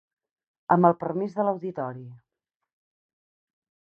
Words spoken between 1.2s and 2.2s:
de l'auditori.